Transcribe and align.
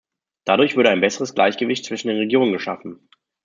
Dadurch 0.45 0.75
würde 0.75 0.89
ein 0.89 0.99
besseres 0.99 1.35
Gleichgewicht 1.35 1.85
zwischen 1.85 2.07
den 2.07 2.17
Regionen 2.17 2.53
geschaffen. 2.53 3.07